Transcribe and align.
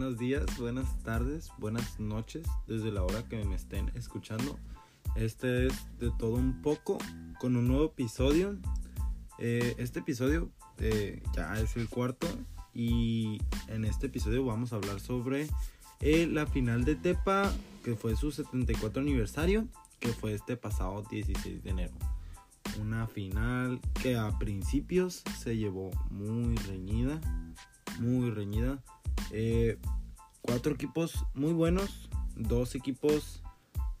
buenos 0.00 0.18
días, 0.18 0.46
buenas 0.56 1.02
tardes, 1.02 1.52
buenas 1.58 2.00
noches, 2.00 2.46
desde 2.66 2.90
la 2.90 3.02
hora 3.02 3.22
que 3.28 3.44
me 3.44 3.54
estén 3.54 3.90
escuchando. 3.94 4.58
Este 5.14 5.66
es 5.66 5.74
de 5.98 6.10
todo 6.18 6.36
un 6.36 6.62
poco 6.62 6.96
con 7.38 7.54
un 7.54 7.68
nuevo 7.68 7.84
episodio. 7.84 8.56
Eh, 9.38 9.74
este 9.76 9.98
episodio 9.98 10.48
eh, 10.78 11.22
ya 11.36 11.52
es 11.60 11.76
el 11.76 11.86
cuarto 11.90 12.26
y 12.72 13.42
en 13.68 13.84
este 13.84 14.06
episodio 14.06 14.42
vamos 14.42 14.72
a 14.72 14.76
hablar 14.76 15.00
sobre 15.00 15.48
eh, 16.00 16.26
la 16.26 16.46
final 16.46 16.86
de 16.86 16.96
Tepa, 16.96 17.52
que 17.84 17.94
fue 17.94 18.16
su 18.16 18.32
74 18.32 19.02
aniversario, 19.02 19.68
que 19.98 20.08
fue 20.08 20.32
este 20.32 20.56
pasado 20.56 21.04
16 21.10 21.62
de 21.62 21.70
enero. 21.70 21.94
Una 22.80 23.06
final 23.06 23.78
que 24.02 24.16
a 24.16 24.38
principios 24.38 25.22
se 25.38 25.58
llevó 25.58 25.90
muy 26.08 26.56
reñida, 26.56 27.20
muy 27.98 28.30
reñida. 28.30 28.82
Eh, 29.30 29.78
cuatro 30.42 30.74
equipos 30.74 31.24
muy 31.34 31.52
buenos, 31.52 32.08
dos 32.36 32.74
equipos, 32.74 33.42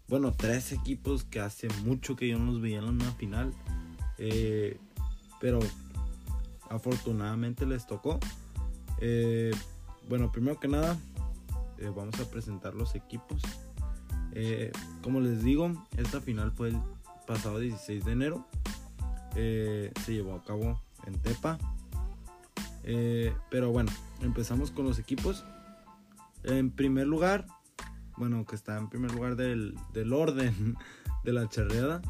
bueno, 0.08 0.32
tres 0.32 0.72
equipos 0.72 1.24
que 1.24 1.40
hace 1.40 1.68
mucho 1.84 2.16
que 2.16 2.28
yo 2.28 2.38
no 2.38 2.52
los 2.52 2.60
veía 2.60 2.78
en 2.78 2.84
una 2.84 3.12
final. 3.12 3.52
Eh, 4.18 4.78
pero 5.40 5.60
afortunadamente 6.68 7.64
les 7.64 7.86
tocó. 7.86 8.18
Eh, 9.00 9.52
bueno, 10.08 10.30
primero 10.32 10.58
que 10.58 10.68
nada, 10.68 10.98
vamos 11.96 12.18
a 12.20 12.30
presentar 12.30 12.74
los 12.74 12.94
equipos. 12.94 13.42
como 15.02 15.20
les 15.20 15.42
digo, 15.42 15.72
esta 15.96 16.20
final 16.20 16.52
fue 16.52 16.68
el 16.68 16.78
pasado 17.26 17.58
16 17.58 18.04
de 18.04 18.12
enero. 18.12 18.46
se 19.34 20.12
llevó 20.12 20.34
a 20.34 20.42
cabo 20.42 20.80
en 21.06 21.18
Tepa. 21.20 21.58
Pero 22.82 23.70
bueno, 23.70 23.90
empezamos 24.22 24.70
con 24.70 24.86
los 24.86 24.98
equipos. 24.98 25.44
En 26.42 26.70
primer 26.70 27.06
lugar, 27.06 27.46
bueno, 28.16 28.44
que 28.46 28.56
está 28.56 28.78
en 28.78 28.88
primer 28.88 29.12
lugar 29.12 29.36
del, 29.36 29.74
orden 30.12 30.76
de 31.24 31.32
la 31.32 31.48
charreada, 31.48 32.02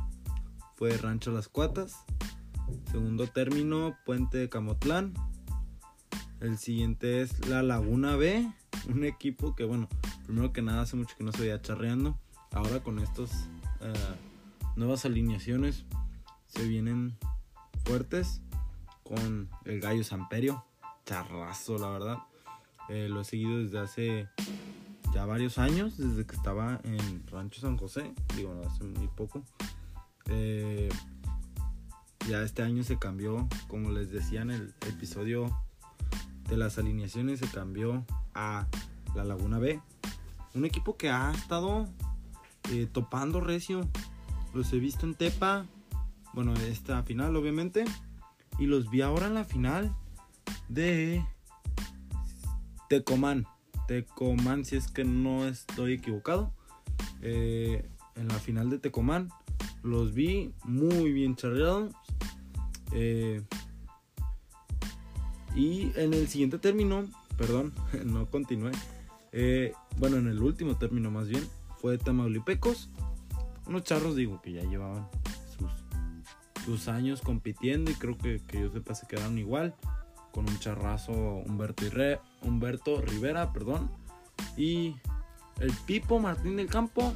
fue 0.77 0.96
Rancho 0.96 1.32
Las 1.32 1.48
Cuatas. 1.48 2.04
Segundo 2.90 3.27
término, 3.27 3.96
Puente 4.04 4.38
de 4.38 4.48
Camotlán. 4.48 5.14
El 6.40 6.56
siguiente 6.56 7.20
es 7.20 7.46
La 7.48 7.62
Laguna 7.62 8.16
B, 8.16 8.50
un 8.88 9.05
equipo 9.05 9.55
que, 9.55 9.64
bueno, 9.64 9.88
primero 10.24 10.52
que 10.52 10.62
nada 10.62 10.82
hace 10.82 10.96
mucho 10.96 11.14
que 11.16 11.24
no 11.24 11.32
se 11.32 11.42
veía 11.42 11.60
charreando. 11.60 12.18
Ahora 12.52 12.80
con 12.80 12.98
estas 12.98 13.48
eh, 13.80 13.92
nuevas 14.77 15.05
alineaciones 15.05 15.84
se 16.46 16.66
vienen 16.66 17.16
fuertes 17.84 18.40
con 19.11 19.48
el 19.64 19.80
Gallo 19.80 20.05
Samperio 20.05 20.64
charrazo, 21.05 21.78
la 21.78 21.91
verdad. 21.91 22.19
Eh, 22.89 23.08
lo 23.08 23.22
he 23.22 23.25
seguido 23.25 23.58
desde 23.58 23.78
hace 23.80 24.28
ya 25.12 25.27
varios 25.27 25.58
años, 25.58 25.98
desde 25.98 26.25
que 26.25 26.36
estaba 26.36 26.80
en 26.84 27.27
Rancho 27.27 27.61
San 27.61 27.77
José, 27.77 28.14
digo, 28.36 28.62
hace 28.64 28.84
muy 28.84 29.08
poco. 29.08 29.42
Eh, 30.27 30.89
ya 32.28 32.42
este 32.42 32.62
año 32.62 32.84
se 32.84 32.98
cambió, 32.98 33.48
como 33.67 33.91
les 33.91 34.12
decía 34.12 34.42
en 34.42 34.52
el 34.52 34.75
episodio 34.86 35.61
de 36.48 36.56
las 36.56 36.78
alineaciones, 36.78 37.41
se 37.41 37.48
cambió 37.48 38.05
a 38.34 38.69
la 39.17 39.24
Laguna 39.24 39.58
B. 39.58 39.80
Un 40.55 40.64
equipo 40.64 40.97
que 40.97 41.11
ha 41.11 41.33
estado 41.33 41.89
eh, 42.70 42.86
topando 42.92 43.41
recio. 43.41 43.89
Los 44.55 44.72
he 44.72 44.78
visto 44.78 45.06
en 45.06 45.14
Tepa, 45.14 45.67
bueno, 46.33 46.55
esta 46.55 47.02
final 47.02 47.34
obviamente. 47.34 47.84
Y 48.61 48.66
los 48.66 48.91
vi 48.91 49.00
ahora 49.00 49.27
en 49.27 49.34
la 49.34 49.44
final 49.44 49.97
de 50.69 51.25
Tecomán. 52.89 53.47
Tecomán, 53.89 54.64
si 54.64 54.77
es 54.77 54.89
que 54.89 55.02
no 55.02 55.48
estoy 55.48 55.95
equivocado. 55.95 56.52
Eh, 57.23 57.89
en 58.17 58.29
la 58.29 58.34
final 58.34 58.70
de 58.70 58.79
Tecomán 58.79 59.30
los 59.83 60.12
vi 60.12 60.52
muy 60.64 61.11
bien 61.11 61.36
charreados. 61.36 61.92
Eh, 62.92 63.42
y 65.57 65.92
en 65.96 66.14
el 66.14 66.29
siguiente 66.29 66.58
término, 66.58 67.08
perdón, 67.36 67.73
no 68.05 68.30
continué. 68.30 68.73
Eh, 69.33 69.73
bueno, 69.96 70.18
en 70.18 70.29
el 70.29 70.40
último 70.42 70.77
término 70.77 71.11
más 71.11 71.29
bien, 71.29 71.45
fue 71.79 71.98
Tamaulipecos. 71.98 72.90
Unos 73.67 73.84
charros, 73.84 74.17
digo, 74.17 74.40
que 74.42 74.52
ya 74.52 74.63
llevaban 74.63 75.08
sus, 76.77 76.89
años 76.89 77.20
compitiendo 77.20 77.91
y 77.91 77.95
creo 77.95 78.17
que, 78.17 78.41
que 78.47 78.61
yo 78.61 78.70
sepa 78.70 78.95
se 78.95 79.07
quedaron 79.07 79.39
igual 79.39 79.75
con 80.33 80.48
un 80.48 80.58
charrazo 80.58 81.13
Humberto, 81.13 81.85
y 81.85 82.47
Humberto 82.47 83.01
Rivera, 83.01 83.53
perdón. 83.53 83.91
Y 84.57 84.97
el 85.61 85.73
Pipo 85.86 86.19
Martín 86.19 86.57
del 86.57 86.69
Campo, 86.69 87.14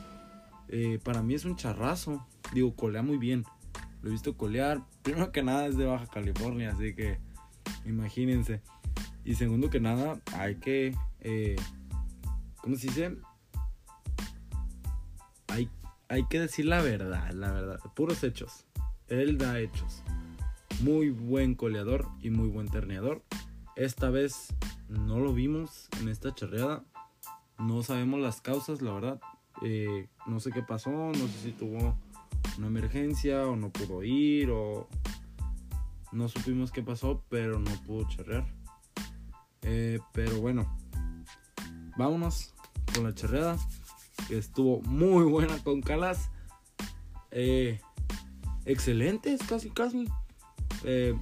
eh, 0.69 0.99
para 1.03 1.23
mí 1.23 1.35
es 1.35 1.45
un 1.45 1.57
charrazo. 1.57 2.27
Digo, 2.53 2.75
colea 2.75 3.03
muy 3.03 3.19
bien. 3.19 3.45
Lo 4.03 4.09
he 4.09 4.13
visto 4.13 4.37
colear. 4.37 4.83
Primero 5.03 5.33
que 5.33 5.43
nada 5.43 5.67
es 5.67 5.77
de 5.77 5.87
Baja 5.87 6.07
California, 6.07 6.73
así 6.73 6.95
que 6.95 7.19
imagínense. 7.85 8.63
Y 9.25 9.35
segundo 9.35 9.71
que 9.71 9.81
nada, 9.81 10.21
hay 10.33 10.57
que... 10.57 10.95
Eh, 11.21 11.57
¿Cómo 12.61 12.77
se 12.77 12.89
dice? 12.89 13.17
Hay, 15.49 15.71
hay 16.09 16.27
que 16.27 16.41
decir 16.41 16.67
la 16.67 16.83
verdad, 16.83 17.31
la 17.33 17.53
verdad. 17.53 17.79
Puros 17.95 18.23
hechos. 18.25 18.67
Él 19.23 19.39
da 19.39 19.61
hechos 19.61 20.03
muy 20.81 21.11
buen 21.11 21.55
coleador 21.55 22.09
y 22.21 22.31
muy 22.31 22.49
buen 22.49 22.69
terneador. 22.69 23.23
Esta 23.77 24.11
vez 24.11 24.49
no 24.89 25.21
lo 25.21 25.33
vimos 25.33 25.89
en 26.01 26.09
esta 26.09 26.35
charreada. 26.35 26.85
No 27.59 27.83
sabemos 27.83 28.21
las 28.21 28.41
causas, 28.41 28.83
la 28.83 28.93
verdad. 28.93 29.21
Eh, 29.63 30.09
no 30.27 30.41
sé 30.41 30.51
qué 30.51 30.63
pasó, 30.63 30.91
no 30.91 31.15
sé 31.15 31.39
si 31.43 31.53
tuvo 31.53 31.97
una 32.59 32.67
emergencia 32.67 33.47
o 33.47 33.57
no 33.57 33.71
pudo 33.71 34.03
ir 34.03 34.51
o 34.51 34.89
no 36.13 36.29
supimos 36.29 36.71
qué 36.71 36.83
pasó, 36.83 37.23
pero 37.29 37.59
no 37.59 37.71
pudo 37.87 38.09
charrear. 38.09 38.45
Eh, 39.63 39.99
pero 40.13 40.41
bueno, 40.41 40.77
vámonos 41.97 42.55
con 42.95 43.05
la 43.05 43.15
charreada 43.15 43.57
que 44.29 44.39
estuvo 44.39 44.81
muy 44.83 45.25
buena 45.25 45.57
con 45.63 45.81
Calas. 45.81 46.31
Eh, 47.31 47.81
excelentes, 48.65 49.41
casi, 49.43 49.71
casi. 49.71 50.07
Eh, 50.85 51.15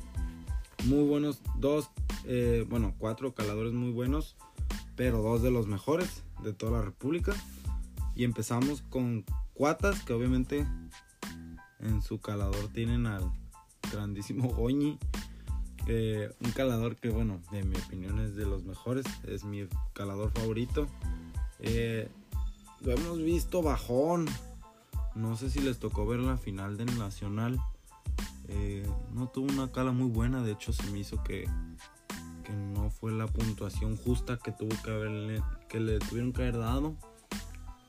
muy 0.85 1.05
buenos, 1.05 1.41
dos, 1.59 1.91
eh, 2.25 2.67
bueno, 2.69 2.95
cuatro 2.99 3.35
caladores 3.35 3.73
muy 3.73 3.91
buenos, 3.91 4.37
pero 4.97 5.23
dos 5.23 5.43
de 5.43 5.51
los 5.51 5.67
mejores 5.67 6.23
de 6.43 6.53
toda 6.53 6.73
la 6.73 6.83
República. 6.83 7.33
Y 8.15 8.25
empezamos 8.25 8.83
con 8.83 9.25
Cuatas, 9.55 10.03
que 10.03 10.13
obviamente 10.13 10.67
en 11.81 12.03
su 12.03 12.21
calador 12.21 12.69
tienen 12.69 13.07
al 13.07 13.31
grandísimo 13.91 14.49
Goñi. 14.49 14.99
un 15.87 16.51
calador 16.53 16.97
que, 16.97 17.09
bueno, 17.09 17.41
en 17.53 17.69
mi 17.69 17.77
opinión 17.77 18.21
es 18.21 18.35
de 18.37 18.47
los 18.47 18.65
mejores, 18.65 19.05
es 19.27 19.45
mi 19.45 19.67
calador 19.93 20.31
favorito. 20.33 20.87
Eh, 21.63 22.09
lo 22.81 22.93
hemos 22.93 23.23
visto 23.23 23.63
bajón. 23.63 24.27
No 25.15 25.37
sé 25.37 25.51
si 25.51 25.61
les 25.61 25.79
tocó 25.79 26.07
ver 26.07 26.21
la 26.21 26.37
final 26.37 26.77
del 26.77 26.99
Nacional 26.99 27.61
eh, 28.49 28.87
no 29.15 29.29
tuvo 29.29 29.53
una 29.53 29.71
cala 29.71 29.93
muy 29.93 30.09
buena, 30.11 30.43
de 30.43 30.53
hecho 30.53 30.73
se 30.73 30.83
me 30.91 30.99
hizo 30.99 31.23
que, 31.23 31.49
que 32.45 32.53
no 32.53 32.91
fue 32.91 33.13
la 33.13 33.27
puntuación 33.27 33.97
justa 33.97 34.39
que 34.39 34.53
tuvo 34.53 34.71
que 34.83 34.91
haberle, 34.91 35.43
que 35.69 35.81
le 35.81 35.99
tuvieron 35.99 36.33
que 36.33 36.43
haber 36.43 36.59
dado. 36.59 36.95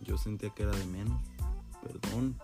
Yo 0.01 0.17
sentía 0.17 0.51
que 0.51 0.63
era 0.63 0.71
de 0.71 0.85
menos, 0.85 1.21
perdón, 1.81 2.39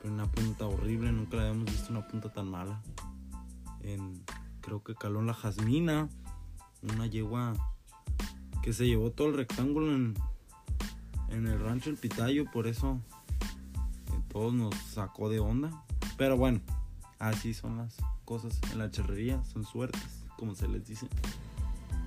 pero 0.00 0.14
una 0.14 0.30
punta 0.30 0.66
horrible, 0.66 1.12
nunca 1.12 1.36
la 1.36 1.42
habíamos 1.44 1.66
visto 1.66 1.90
una 1.90 2.06
punta 2.06 2.32
tan 2.32 2.48
mala. 2.48 2.82
En, 3.80 4.22
creo 4.60 4.82
que 4.82 4.94
caló 4.94 5.22
la 5.22 5.34
jazmina, 5.34 6.08
una 6.82 7.06
yegua 7.06 7.54
que 8.62 8.72
se 8.72 8.86
llevó 8.86 9.10
todo 9.10 9.28
el 9.28 9.36
rectángulo 9.36 9.94
en, 9.94 10.14
en 11.28 11.46
el 11.46 11.58
rancho 11.60 11.90
El 11.90 11.96
Pitayo, 11.96 12.44
por 12.50 12.66
eso 12.66 13.00
todos 14.28 14.54
nos 14.54 14.74
sacó 14.74 15.28
de 15.28 15.40
onda. 15.40 15.84
Pero 16.16 16.36
bueno, 16.36 16.60
Así 17.18 17.54
son 17.54 17.78
las 17.78 17.96
cosas 18.24 18.60
en 18.72 18.78
la 18.78 18.90
charrería, 18.90 19.42
son 19.44 19.64
suertes, 19.64 20.24
como 20.36 20.54
se 20.54 20.68
les 20.68 20.86
dice. 20.86 21.08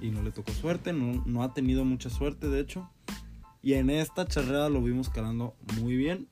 Y 0.01 0.11
no 0.11 0.21
le 0.21 0.31
tocó 0.31 0.51
suerte, 0.51 0.93
no, 0.93 1.43
ha 1.43 1.53
tenido 1.53 1.83
mucha 1.83 2.09
suerte, 2.09 2.47
de 2.47 2.59
hecho. 2.59 2.89
Y 3.61 3.73
en 3.73 3.89
esta 3.89 4.27
charreada 4.27 4.69
lo 4.69 4.81
vimos 4.81 5.09
calando 5.09 5.55
muy 5.81 5.95
bien. 5.95 6.27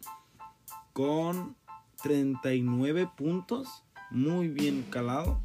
Con 0.94 1.56
39 2.04 3.10
puntos, 3.18 3.84
muy 4.12 4.48
bien 4.48 4.86
calado. 4.90 5.42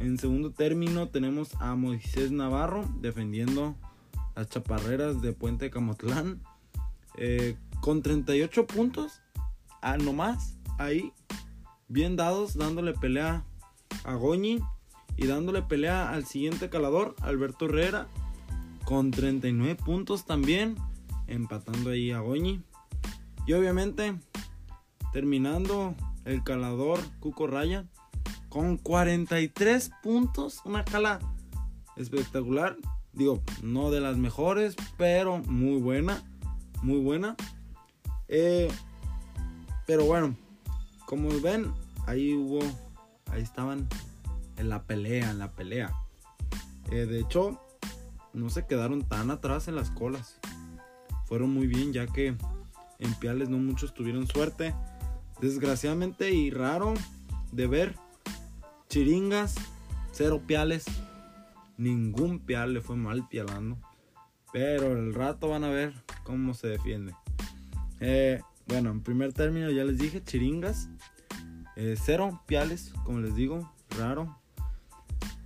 En 0.00 0.18
segundo 0.18 0.52
término 0.52 1.08
tenemos 1.08 1.54
a 1.60 1.74
Moisés 1.76 2.30
Navarro 2.30 2.84
defendiendo 3.00 3.74
las 4.36 4.50
chaparreras 4.50 5.22
de 5.22 5.32
Puente 5.32 5.70
Camotlán. 5.70 6.42
Eh, 7.16 7.56
con 7.80 8.02
38 8.02 8.66
puntos, 8.66 9.22
a 9.84 9.98
nomás 9.98 10.56
ahí 10.78 11.12
bien 11.88 12.16
dados, 12.16 12.56
dándole 12.56 12.94
pelea 12.94 13.44
a 14.04 14.14
Goñi 14.14 14.60
y 15.16 15.26
dándole 15.26 15.62
pelea 15.62 16.10
al 16.10 16.24
siguiente 16.24 16.70
calador, 16.70 17.14
Alberto 17.20 17.66
Herrera. 17.66 18.08
con 18.84 19.10
39 19.10 19.76
puntos 19.76 20.26
también, 20.26 20.76
empatando 21.26 21.90
ahí 21.90 22.10
a 22.10 22.20
Goñi. 22.20 22.62
Y 23.46 23.52
obviamente, 23.52 24.14
terminando 25.12 25.94
el 26.24 26.42
calador 26.42 27.00
Cuco 27.20 27.46
Raya 27.46 27.86
con 28.48 28.76
43 28.76 29.90
puntos, 30.02 30.60
una 30.64 30.84
cala 30.84 31.18
espectacular. 31.96 32.76
Digo, 33.12 33.42
no 33.62 33.90
de 33.90 34.00
las 34.00 34.16
mejores, 34.16 34.76
pero 34.96 35.38
muy 35.38 35.80
buena, 35.80 36.22
muy 36.82 37.00
buena. 37.00 37.36
Eh, 38.28 38.70
pero 39.86 40.04
bueno, 40.04 40.36
como 41.06 41.28
ven, 41.40 41.72
ahí 42.06 42.34
hubo, 42.34 42.60
ahí 43.30 43.42
estaban 43.42 43.88
en 44.56 44.68
la 44.68 44.82
pelea, 44.82 45.30
en 45.30 45.38
la 45.38 45.52
pelea. 45.52 45.92
Eh, 46.90 47.06
de 47.06 47.20
hecho, 47.20 47.60
no 48.32 48.50
se 48.50 48.66
quedaron 48.66 49.02
tan 49.02 49.30
atrás 49.30 49.68
en 49.68 49.76
las 49.76 49.90
colas. 49.90 50.38
Fueron 51.26 51.52
muy 51.52 51.66
bien 51.66 51.92
ya 51.92 52.06
que 52.06 52.36
en 52.98 53.14
Piales 53.14 53.48
no 53.48 53.58
muchos 53.58 53.94
tuvieron 53.94 54.26
suerte. 54.26 54.74
Desgraciadamente 55.40 56.30
y 56.30 56.50
raro 56.50 56.94
de 57.52 57.66
ver. 57.66 57.94
Chiringas, 58.88 59.54
cero 60.12 60.42
piales. 60.46 60.84
Ningún 61.76 62.38
pial 62.38 62.74
le 62.74 62.80
fue 62.80 62.96
mal 62.96 63.28
pialando. 63.28 63.78
Pero 64.52 64.92
el 64.92 65.12
rato 65.12 65.48
van 65.48 65.64
a 65.64 65.68
ver 65.68 65.92
cómo 66.22 66.54
se 66.54 66.68
defiende. 66.68 67.14
Eh, 67.98 68.40
bueno, 68.66 68.90
en 68.90 69.02
primer 69.02 69.32
término 69.32 69.70
ya 69.70 69.84
les 69.84 69.98
dije, 69.98 70.22
chiringas. 70.22 70.88
Eh, 71.76 71.96
cero 72.00 72.40
piales, 72.46 72.92
como 73.04 73.20
les 73.20 73.34
digo, 73.34 73.72
raro. 73.98 74.38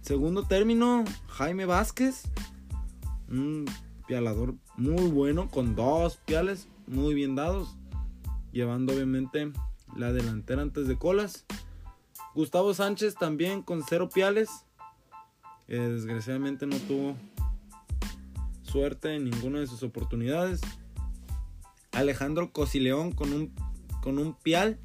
Segundo 0.02 0.44
término, 0.44 1.04
Jaime 1.28 1.66
Vázquez. 1.66 2.24
Un 3.28 3.66
pialador 4.06 4.54
muy 4.76 5.10
bueno, 5.10 5.50
con 5.50 5.74
dos 5.74 6.16
piales 6.18 6.68
muy 6.86 7.14
bien 7.14 7.34
dados. 7.34 7.76
Llevando 8.52 8.94
obviamente 8.94 9.52
la 9.96 10.12
delantera 10.12 10.62
antes 10.62 10.88
de 10.88 10.96
colas. 10.96 11.44
Gustavo 12.34 12.72
Sánchez 12.74 13.14
también 13.14 13.62
con 13.62 13.82
cero 13.82 14.08
piales. 14.08 14.48
Eh, 15.66 15.78
desgraciadamente 15.78 16.66
no 16.66 16.76
tuvo 16.76 17.16
suerte 18.62 19.14
en 19.14 19.24
ninguna 19.24 19.60
de 19.60 19.66
sus 19.66 19.82
oportunidades. 19.82 20.60
Alejandro 21.98 22.52
Cosileón 22.52 23.12
con 23.12 23.32
un, 23.32 23.52
con 24.02 24.18
un 24.18 24.34
pial 24.34 24.78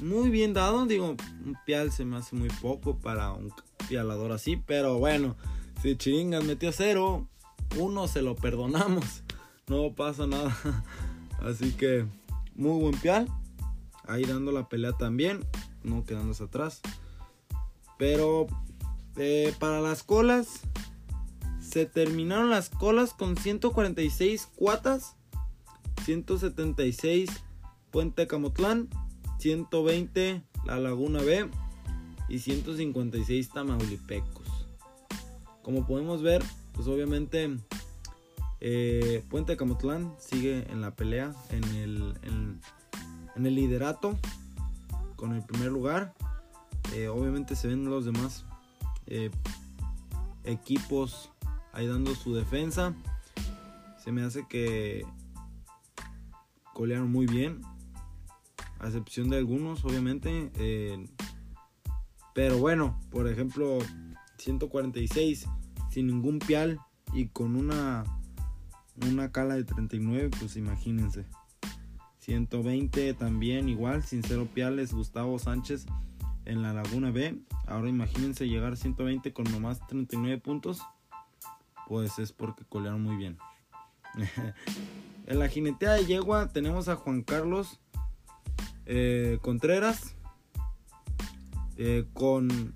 muy 0.00 0.30
bien 0.30 0.52
dado. 0.52 0.86
Digo, 0.86 1.16
un 1.44 1.56
pial 1.64 1.92
se 1.92 2.04
me 2.04 2.16
hace 2.16 2.36
muy 2.36 2.48
poco 2.48 2.98
para 2.98 3.32
un 3.32 3.52
pialador 3.88 4.32
así, 4.32 4.56
pero 4.56 4.98
bueno, 4.98 5.36
si 5.80 5.96
Chiringas 5.96 6.44
metió 6.44 6.72
cero, 6.72 7.28
uno 7.76 8.08
se 8.08 8.22
lo 8.22 8.36
perdonamos, 8.36 9.22
no 9.68 9.94
pasa 9.94 10.26
nada. 10.26 10.56
Así 11.40 11.72
que 11.72 12.06
muy 12.54 12.80
buen 12.80 12.96
pial, 13.00 13.26
ahí 14.06 14.22
dando 14.24 14.52
la 14.52 14.68
pelea 14.68 14.92
también, 14.92 15.44
no 15.82 16.04
quedándose 16.04 16.44
atrás. 16.44 16.80
Pero 17.98 18.46
eh, 19.16 19.52
para 19.58 19.80
las 19.80 20.04
colas, 20.04 20.60
se 21.60 21.84
terminaron 21.84 22.48
las 22.50 22.68
colas 22.68 23.12
con 23.12 23.36
146 23.36 24.48
cuatas, 24.54 25.16
176 26.04 27.30
Puente 27.90 28.26
Camotlán, 28.26 28.88
120 29.38 30.42
La 30.64 30.78
Laguna 30.78 31.20
B, 31.20 31.48
y 32.28 32.38
156 32.38 33.50
tamaulipecos. 33.50 34.66
Como 35.62 35.86
podemos 35.86 36.22
ver, 36.22 36.42
pues 36.72 36.88
obviamente 36.88 37.58
eh, 38.60 39.22
Puente 39.28 39.56
Camotlán 39.56 40.14
sigue 40.18 40.66
en 40.70 40.80
la 40.80 40.94
pelea, 40.94 41.34
en 41.50 41.64
el, 41.76 42.14
en, 42.22 43.46
el 43.46 43.54
liderato, 43.54 44.16
con 45.16 45.34
el 45.34 45.42
primer 45.42 45.70
lugar. 45.70 46.14
Eh, 46.94 47.08
obviamente 47.08 47.54
se 47.54 47.68
ven 47.68 47.84
los 47.84 48.04
demás 48.04 48.44
eh, 49.06 49.30
equipos 50.44 51.30
ahí 51.72 51.86
dando 51.86 52.14
su 52.14 52.34
defensa. 52.34 52.94
Se 54.02 54.10
me 54.10 54.22
hace 54.22 54.46
que 54.48 55.04
colearon 56.72 57.10
muy 57.10 57.26
bien, 57.26 57.62
a 58.78 58.86
excepción 58.86 59.30
de 59.30 59.38
algunos, 59.38 59.84
obviamente. 59.84 60.50
Pero 62.34 62.58
bueno, 62.58 62.98
por 63.10 63.28
ejemplo, 63.28 63.78
146 64.38 65.46
sin 65.90 66.06
ningún 66.06 66.38
pial 66.38 66.80
y 67.12 67.26
con 67.26 67.56
una, 67.56 68.04
una 69.10 69.30
cala 69.30 69.54
de 69.54 69.64
39, 69.64 70.30
pues 70.38 70.56
imagínense. 70.56 71.26
120 72.20 73.14
también 73.14 73.68
igual, 73.68 74.02
sin 74.04 74.22
cero 74.22 74.48
piales, 74.52 74.94
Gustavo 74.94 75.38
Sánchez 75.38 75.86
en 76.44 76.62
la 76.62 76.72
Laguna 76.72 77.10
B. 77.10 77.38
Ahora 77.66 77.88
imagínense 77.88 78.48
llegar 78.48 78.72
a 78.72 78.76
120 78.76 79.32
con 79.32 79.44
nomás 79.50 79.86
39 79.86 80.38
puntos. 80.38 80.82
Pues 81.88 82.18
es 82.18 82.32
porque 82.32 82.64
colearon 82.64 83.02
muy 83.02 83.16
bien. 83.16 83.38
en 85.32 85.38
la 85.38 85.48
jinetea 85.48 85.94
de 85.94 86.04
yegua 86.04 86.48
tenemos 86.48 86.88
a 86.88 86.96
Juan 86.96 87.22
Carlos 87.22 87.80
eh, 88.84 89.38
Contreras 89.40 90.14
eh, 91.78 92.04
con 92.12 92.74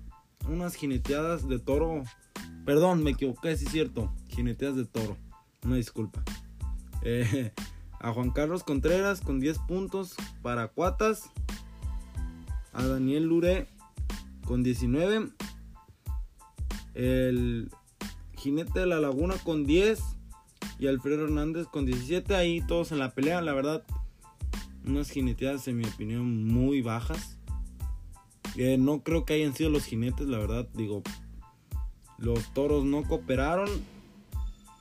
unas 0.49 0.73
jineteadas 0.73 1.47
de 1.47 1.59
toro. 1.59 2.03
Perdón, 2.65 3.03
me 3.03 3.11
equivoqué, 3.11 3.55
sí 3.55 3.65
es 3.65 3.71
cierto. 3.71 4.11
Jineteadas 4.29 4.75
de 4.75 4.85
toro. 4.85 5.17
Una 5.63 5.75
disculpa. 5.75 6.23
Eh, 7.03 7.53
a 7.99 8.11
Juan 8.11 8.31
Carlos 8.31 8.63
Contreras 8.63 9.21
con 9.21 9.39
10 9.39 9.59
puntos 9.59 10.15
para 10.41 10.67
cuatas. 10.69 11.29
A 12.73 12.83
Daniel 12.87 13.25
Lure 13.25 13.67
con 14.45 14.63
19. 14.63 15.29
El 16.95 17.69
jinete 18.35 18.79
de 18.79 18.87
la 18.87 18.99
laguna 18.99 19.35
con 19.43 19.63
10. 19.63 20.16
Y 20.79 20.87
Alfredo 20.87 21.25
Hernández 21.25 21.67
con 21.67 21.85
17. 21.85 22.35
Ahí 22.35 22.61
todos 22.61 22.91
en 22.91 22.99
la 22.99 23.13
pelea. 23.13 23.41
La 23.41 23.53
verdad, 23.53 23.83
unas 24.85 25.09
jineteadas 25.09 25.67
en 25.67 25.77
mi 25.77 25.85
opinión 25.85 26.45
muy 26.45 26.81
bajas 26.81 27.37
no 28.77 29.03
creo 29.03 29.25
que 29.25 29.35
hayan 29.35 29.53
sido 29.53 29.69
los 29.69 29.85
jinetes, 29.85 30.27
la 30.27 30.39
verdad. 30.39 30.67
Digo, 30.73 31.03
los 32.17 32.53
toros 32.53 32.85
no 32.85 33.03
cooperaron. 33.03 33.69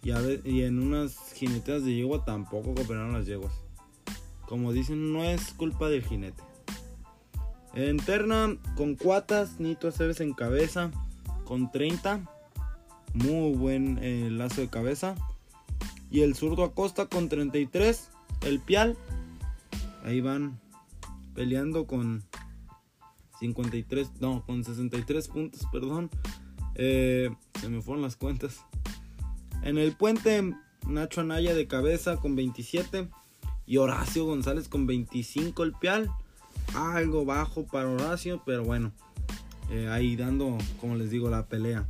Y, 0.03 0.11
y 0.49 0.63
en 0.63 0.81
unas 0.81 1.33
jineteas 1.35 1.85
de 1.85 1.95
yegua 1.95 2.25
tampoco 2.25 2.75
cooperaron 2.75 3.13
las 3.13 3.27
yeguas. 3.27 3.53
Como 4.49 4.73
dicen, 4.73 5.13
no 5.13 5.25
es 5.25 5.53
culpa 5.53 5.89
del 5.89 6.05
jinete. 6.05 6.43
En 7.75 7.99
terna, 7.99 8.57
con 8.77 8.95
cuatas, 8.95 9.61
Nito 9.61 9.89
Aceves 9.89 10.21
en 10.21 10.33
cabeza, 10.33 10.91
con 11.45 11.71
30. 11.71 12.25
Muy 13.13 13.55
buen 13.55 13.99
eh, 14.01 14.29
lazo 14.31 14.61
de 14.61 14.69
cabeza. 14.69 15.17
Y 16.17 16.23
el 16.23 16.35
zurdo 16.35 16.65
Acosta 16.65 17.05
con 17.05 17.29
33. 17.29 18.09
El 18.47 18.59
Pial. 18.59 18.97
Ahí 20.03 20.23
van 20.23 20.59
peleando 21.35 21.87
con 21.87 22.25
53, 23.39 24.13
no, 24.21 24.43
con 24.47 24.65
63 24.65 25.29
puntos, 25.29 25.67
perdón. 25.71 26.09
Eh, 26.75 27.29
se 27.61 27.69
me 27.69 27.83
fueron 27.83 28.01
las 28.01 28.17
cuentas. 28.17 28.65
En 29.63 29.77
el 29.77 29.93
puente, 29.93 30.55
Nacho 30.89 31.21
Anaya 31.21 31.53
de 31.53 31.67
cabeza 31.67 32.17
con 32.17 32.35
27. 32.35 33.11
Y 33.67 33.77
Horacio 33.77 34.25
González 34.25 34.71
con 34.71 34.87
25 34.87 35.65
el 35.65 35.73
pial. 35.73 36.11
Algo 36.75 37.27
bajo 37.27 37.67
para 37.67 37.91
Horacio, 37.91 38.41
pero 38.47 38.65
bueno. 38.65 38.91
Eh, 39.71 39.87
ahí 39.89 40.17
dando, 40.17 40.57
como 40.81 40.97
les 40.97 41.11
digo, 41.11 41.29
la 41.29 41.47
pelea. 41.47 41.87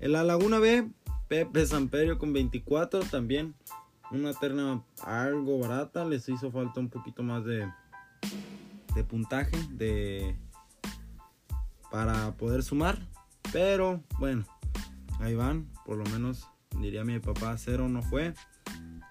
En 0.00 0.12
la 0.12 0.24
Laguna 0.24 0.58
B, 0.58 0.88
Pepe 1.28 1.66
Samperio 1.66 2.18
con 2.18 2.32
24 2.32 3.00
también. 3.00 3.54
Una 4.10 4.32
terna 4.34 4.84
algo 5.02 5.58
barata. 5.58 6.04
Les 6.04 6.28
hizo 6.28 6.50
falta 6.50 6.80
un 6.80 6.88
poquito 6.88 7.22
más 7.22 7.44
de, 7.44 7.68
puntaje. 9.08 9.56
De 9.70 10.36
para 11.90 12.36
poder 12.36 12.62
sumar. 12.62 12.98
Pero 13.52 14.02
bueno, 14.18 14.44
ahí 15.20 15.34
van. 15.34 15.68
Por 15.84 15.96
lo 15.96 16.04
menos 16.04 16.48
diría 16.80 17.04
mi 17.04 17.18
papá, 17.18 17.56
cero 17.58 17.88
no 17.88 18.02
fue. 18.02 18.34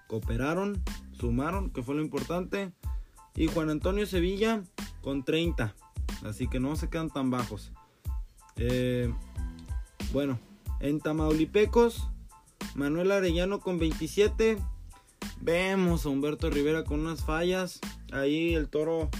Cooperaron, 0.06 0.82
sumaron, 1.12 1.70
que 1.70 1.82
fue 1.82 1.96
lo 1.96 2.02
importante. 2.02 2.72
Y 3.34 3.48
Juan 3.48 3.70
Antonio 3.70 4.06
Sevilla 4.06 4.62
con 5.02 5.24
30. 5.24 5.74
Así 6.24 6.48
que 6.48 6.60
no 6.60 6.76
se 6.76 6.88
quedan 6.88 7.10
tan 7.10 7.30
bajos. 7.30 7.72
Eh, 8.56 9.12
bueno, 10.12 10.38
en 10.80 11.00
Tamaulipecos, 11.00 12.08
Manuel 12.74 13.12
Arellano 13.12 13.60
con 13.60 13.78
27. 13.78 14.58
Vemos 15.40 16.06
a 16.06 16.08
Humberto 16.08 16.50
Rivera 16.50 16.84
con 16.84 17.00
unas 17.00 17.24
fallas. 17.24 17.80
Ahí 18.12 18.54
el 18.54 18.68
toro 18.68 19.10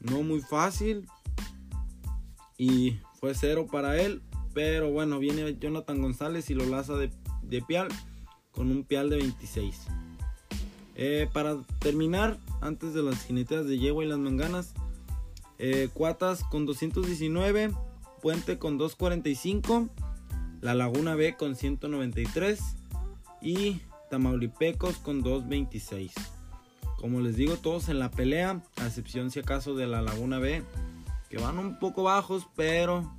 no 0.00 0.22
muy 0.22 0.40
fácil 0.40 1.06
y 2.58 2.98
fue 3.18 3.34
cero 3.34 3.66
para 3.70 4.00
él. 4.00 4.22
Pero 4.52 4.90
bueno, 4.90 5.18
viene 5.18 5.56
Jonathan 5.58 6.02
González 6.02 6.50
y 6.50 6.54
lo 6.54 6.66
laza 6.66 6.94
de, 6.94 7.10
de 7.42 7.62
pial 7.62 7.88
con 8.50 8.70
un 8.70 8.84
pial 8.84 9.10
de 9.10 9.16
26. 9.16 9.86
Eh, 10.96 11.28
para 11.32 11.56
terminar, 11.78 12.38
antes 12.60 12.92
de 12.92 13.02
las 13.02 13.24
jineteas 13.24 13.66
de 13.66 13.78
yegua 13.78 14.04
y 14.04 14.08
las 14.08 14.18
manganas, 14.18 14.74
eh, 15.58 15.88
cuatas 15.94 16.44
con 16.44 16.66
219, 16.66 17.70
puente 18.20 18.58
con 18.58 18.76
245, 18.76 19.88
la 20.60 20.74
laguna 20.74 21.14
B 21.14 21.36
con 21.36 21.56
193 21.56 22.60
y 23.42 23.80
Tamaulipecos 24.10 24.96
con 24.98 25.22
226. 25.22 26.12
Como 26.98 27.20
les 27.20 27.36
digo, 27.36 27.56
todos 27.56 27.88
en 27.88 27.98
la 27.98 28.10
pelea, 28.10 28.62
a 28.76 28.86
excepción 28.86 29.30
si 29.30 29.40
acaso 29.40 29.74
de 29.74 29.86
la 29.86 30.02
laguna 30.02 30.38
B, 30.38 30.62
que 31.30 31.38
van 31.38 31.58
un 31.58 31.78
poco 31.78 32.02
bajos, 32.02 32.46
pero 32.56 33.10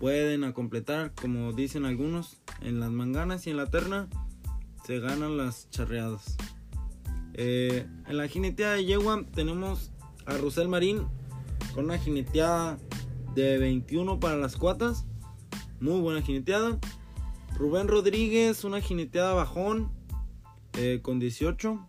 pueden 0.00 0.44
a 0.44 0.54
completar, 0.54 1.12
como 1.14 1.52
dicen 1.52 1.84
algunos, 1.84 2.38
en 2.60 2.80
las 2.80 2.90
manganas 2.90 3.46
y 3.46 3.50
en 3.50 3.56
la 3.56 3.66
terna 3.66 4.08
se 4.86 5.00
ganan 5.00 5.36
las 5.36 5.68
charreadas. 5.70 6.36
Eh, 7.34 7.86
en 8.06 8.16
la 8.16 8.26
jineteada 8.26 8.74
de 8.74 8.84
yegua 8.84 9.24
tenemos 9.34 9.92
a 10.26 10.36
Rusel 10.38 10.68
Marín 10.68 11.06
con 11.74 11.84
una 11.84 11.98
jineteada 11.98 12.78
de 13.34 13.58
21 13.58 14.18
para 14.18 14.36
las 14.36 14.56
cuatas. 14.56 15.04
Muy 15.80 16.00
buena 16.00 16.22
jineteada. 16.22 16.78
Rubén 17.56 17.86
Rodríguez, 17.86 18.64
una 18.64 18.80
jineteada 18.80 19.34
bajón 19.34 19.92
eh, 20.72 21.00
con 21.02 21.20
18. 21.20 21.88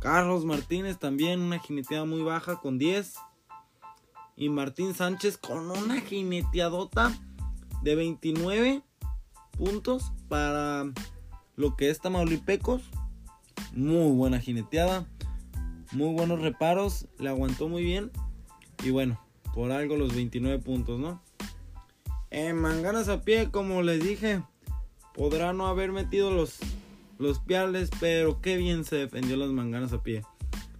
Carlos 0.00 0.44
Martínez 0.44 0.98
también 0.98 1.40
una 1.40 1.58
jineteada 1.58 2.04
muy 2.04 2.22
baja 2.22 2.60
con 2.60 2.78
10 2.78 3.14
y 4.36 4.48
Martín 4.48 4.94
Sánchez 4.94 5.36
con 5.36 5.70
una 5.70 6.00
jineteadota 6.00 7.12
de 7.82 7.94
29 7.96 8.82
puntos 9.58 10.12
para 10.28 10.84
lo 11.56 11.76
que 11.76 11.90
es 11.90 12.00
Tamaulipecos. 12.00 12.82
Muy 13.72 14.12
buena 14.16 14.38
jineteada, 14.40 15.06
muy 15.92 16.14
buenos 16.14 16.40
reparos, 16.40 17.08
le 17.18 17.28
aguantó 17.28 17.68
muy 17.68 17.82
bien 17.82 18.10
y 18.84 18.90
bueno, 18.90 19.20
por 19.54 19.72
algo 19.72 19.96
los 19.96 20.14
29 20.14 20.60
puntos, 20.60 20.98
¿no? 20.98 21.22
En 22.30 22.56
manganas 22.56 23.08
a 23.08 23.22
pie, 23.22 23.50
como 23.50 23.82
les 23.82 24.02
dije, 24.02 24.42
podrá 25.14 25.52
no 25.52 25.66
haber 25.66 25.92
metido 25.92 26.30
los, 26.30 26.58
los 27.18 27.38
piales, 27.40 27.90
pero 28.00 28.40
qué 28.40 28.56
bien 28.56 28.84
se 28.84 28.96
defendió 28.96 29.36
las 29.36 29.50
manganas 29.50 29.92
a 29.92 30.02
pie. 30.02 30.22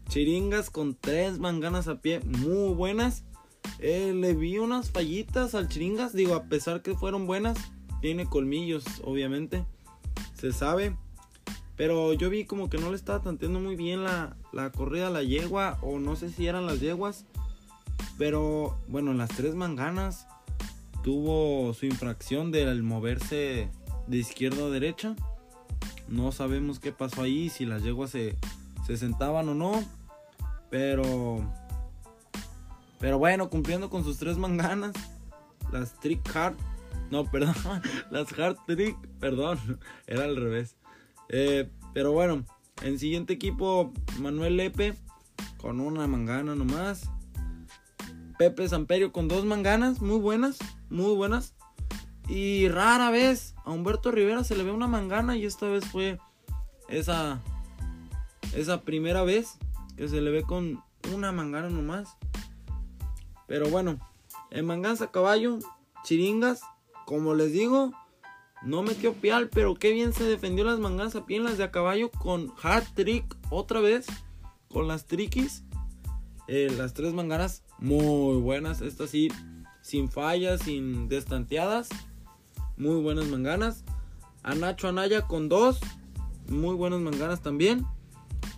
Chiringas 0.09 0.71
con 0.71 0.95
tres 0.95 1.39
manganas 1.39 1.89
a 1.89 2.01
pie 2.01 2.21
muy 2.21 2.75
buenas 2.75 3.25
eh, 3.79 4.13
le 4.15 4.35
vi 4.35 4.59
unas 4.59 4.91
fallitas 4.91 5.55
al 5.55 5.69
Chiringas. 5.69 6.13
Digo, 6.15 6.35
a 6.35 6.45
pesar 6.45 6.83
que 6.83 6.95
fueron 6.95 7.27
buenas, 7.27 7.59
tiene 8.01 8.27
colmillos, 8.27 8.85
obviamente. 9.05 9.65
Se 10.35 10.53
sabe. 10.53 10.97
Pero 11.77 12.15
yo 12.15 12.31
vi 12.31 12.47
como 12.47 12.71
que 12.71 12.79
no 12.79 12.91
le 12.91 12.97
estaba 12.97 13.21
tanteando 13.21 13.61
muy 13.61 13.77
bien 13.77 14.03
la, 14.03 14.37
la 14.53 14.73
corrida 14.73 15.09
a 15.09 15.11
la 15.11 15.23
yegua. 15.23 15.79
O 15.83 15.99
no 15.99 16.17
sé 16.17 16.31
si 16.31 16.47
eran 16.47 16.67
las 16.67 16.81
yeguas. 16.81 17.27
Pero 18.19 18.79
bueno, 18.89 19.13
las 19.13 19.31
tres 19.31 19.55
manganas 19.55 20.27
tuvo 21.07 21.73
su 21.73 21.87
infracción 21.87 22.51
del 22.51 22.83
moverse 22.83 23.71
de 24.09 24.17
izquierda 24.17 24.67
a 24.67 24.71
derecha. 24.71 25.15
No 26.09 26.33
sabemos 26.33 26.81
qué 26.81 26.91
pasó 26.91 27.23
ahí, 27.23 27.49
si 27.49 27.65
las 27.65 27.85
yeguas 27.85 28.11
se, 28.11 28.35
se 28.89 28.97
sentaban 28.97 29.49
o 29.49 29.55
no. 29.55 29.85
Pero 30.69 31.49
pero 32.99 33.21
bueno, 33.21 33.49
cumpliendo 33.51 33.89
con 33.89 34.03
sus 34.03 34.19
tres 34.19 34.37
manganas. 34.37 34.95
Las 35.71 35.95
Trick 36.01 36.29
Hard. 36.35 36.57
No, 37.09 37.25
perdón. 37.31 37.55
Las 38.11 38.37
Hard 38.37 38.57
Trick. 38.67 38.97
Perdón. 39.21 39.61
Era 40.09 40.25
al 40.25 40.35
revés. 40.35 40.75
Eh, 41.29 41.71
pero 41.95 42.11
bueno. 42.11 42.45
En 42.83 42.99
siguiente 42.99 43.33
equipo. 43.35 43.93
Manuel 44.19 44.57
Lepe. 44.57 44.97
Con 45.61 45.79
una 45.79 46.09
mangana 46.09 46.57
nomás. 46.57 47.09
Pepe 48.41 48.69
Samperio 48.69 49.13
con 49.13 49.29
dos 49.29 49.45
manganas. 49.45 50.03
Muy 50.03 50.19
buenas. 50.19 50.59
Muy 50.91 51.15
buenas. 51.15 51.55
Y 52.29 52.69
rara 52.69 53.11
vez 53.11 53.55
a 53.65 53.71
Humberto 53.71 54.11
Rivera 54.11 54.45
se 54.45 54.57
le 54.57 54.65
ve 54.65 54.73
una 54.73 54.89
mangana. 54.89 55.37
Y 55.37 55.45
esta 55.45 55.67
vez 55.67 55.85
fue 55.87 56.19
esa. 56.89 57.41
Esa 58.55 58.83
primera 58.83 59.23
vez 59.23 59.59
que 59.97 60.09
se 60.09 60.21
le 60.21 60.31
ve 60.31 60.43
con 60.43 60.83
una 61.15 61.33
mangana 61.33 61.69
nomás. 61.69 62.17
Pero 63.47 63.69
bueno, 63.69 63.99
en 64.51 64.67
Manganza 64.67 65.11
Caballo, 65.11 65.59
Chiringas, 66.05 66.61
como 67.05 67.35
les 67.35 67.53
digo, 67.53 67.93
no 68.63 68.83
metió 68.83 69.15
pial, 69.15 69.49
pero 69.49 69.75
qué 69.75 69.93
bien 69.93 70.13
se 70.13 70.25
defendió 70.25 70.65
las 70.65 70.79
manganas 70.79 71.15
a 71.17 71.27
pie 71.27 71.37
en 71.37 71.45
las 71.45 71.59
de 71.59 71.65
a 71.65 71.71
caballo 71.71 72.11
con 72.11 72.53
hard 72.63 72.85
trick 72.95 73.37
otra 73.51 73.81
vez, 73.81 74.07
con 74.69 74.89
las 74.89 75.07
triquis. 75.07 75.63
Eh, 76.49 76.73
las 76.77 76.95
tres 76.95 77.13
manganas 77.13 77.65
muy 77.79 78.41
buenas, 78.41 78.81
estas 78.81 79.11
sí, 79.11 79.29
sin 79.87 80.11
fallas, 80.11 80.63
sin 80.63 81.09
destanteadas. 81.09 81.89
Muy 82.77 83.01
buenas 83.03 83.27
manganas. 83.27 83.85
A 84.43 84.57
Nacho 84.57 84.89
Anaya 84.89 85.29
con 85.29 85.49
dos, 85.49 85.79
muy 86.49 86.75
buenas 86.75 86.99
manganas 86.99 87.41
también. 87.41 87.87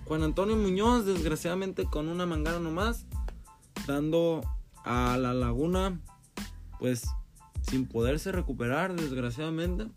Juan 0.07 0.23
Antonio 0.23 0.57
Muñoz, 0.57 1.05
desgraciadamente 1.05 1.85
con 1.85 2.09
una 2.09 2.25
mangana 2.25 2.61
nomás, 2.61 3.05
dando 3.87 4.41
a 4.85 5.19
la 5.19 5.35
laguna, 5.35 6.01
pues 6.79 7.07
sin 7.61 7.87
poderse 7.87 8.33
recuperar, 8.33 8.97
desgraciadamente. 8.97 9.89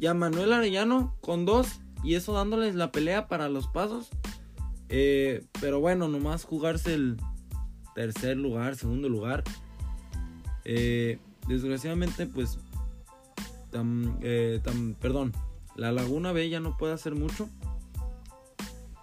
Y 0.00 0.06
a 0.06 0.14
Manuel 0.14 0.52
Arellano 0.52 1.16
con 1.20 1.46
dos, 1.46 1.80
y 2.02 2.16
eso 2.16 2.32
dándoles 2.32 2.74
la 2.74 2.90
pelea 2.90 3.28
para 3.28 3.48
los 3.48 3.68
pasos. 3.68 4.08
Eh, 4.88 5.46
pero 5.60 5.78
bueno, 5.78 6.08
nomás 6.08 6.42
jugarse 6.42 6.92
el 6.92 7.18
tercer 7.94 8.36
lugar, 8.36 8.74
segundo 8.74 9.08
lugar. 9.08 9.44
Eh, 10.64 11.18
desgraciadamente, 11.48 12.26
pues, 12.26 12.58
eh, 14.22 14.60
perdón, 15.00 15.32
la 15.76 15.92
Laguna 15.92 16.32
B 16.32 16.48
ya 16.48 16.60
no 16.60 16.76
puede 16.76 16.94
hacer 16.94 17.14
mucho. 17.14 17.48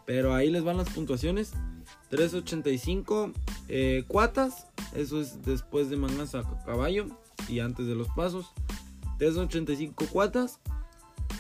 Pero 0.05 0.33
ahí 0.33 0.49
les 0.49 0.63
van 0.63 0.77
las 0.77 0.89
puntuaciones. 0.89 1.53
385 2.09 3.31
eh, 3.67 4.03
cuatas. 4.07 4.67
Eso 4.95 5.21
es 5.21 5.43
después 5.43 5.89
de 5.89 5.97
mangas 5.97 6.33
a 6.33 6.43
caballo 6.65 7.07
y 7.47 7.59
antes 7.59 7.85
de 7.85 7.95
los 7.95 8.07
pasos. 8.09 8.51
385 9.19 10.05
cuatas. 10.11 10.59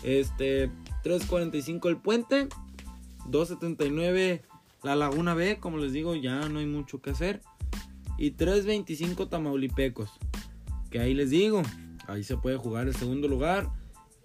Este 0.03 0.71
345 1.03 1.89
el 1.89 1.97
puente. 1.97 2.47
279 3.27 4.43
la 4.83 4.95
Laguna 4.95 5.33
B, 5.33 5.59
como 5.59 5.77
les 5.77 5.91
digo, 5.91 6.15
ya 6.15 6.47
no 6.47 6.59
hay 6.59 6.65
mucho 6.65 7.01
que 7.01 7.09
hacer. 7.09 7.41
Y 8.19 8.31
325 8.31 9.29
Tamaulipecos. 9.29 10.11
Que 10.91 10.99
ahí 10.99 11.13
les 11.13 11.29
digo, 11.29 11.61
ahí 12.05 12.23
se 12.23 12.35
puede 12.35 12.57
jugar 12.57 12.87
el 12.87 12.95
segundo 12.95 13.29
lugar. 13.29 13.71